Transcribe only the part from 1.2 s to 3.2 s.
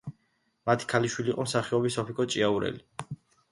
იყო მსახიობი სოფიკო ჭიაურელი.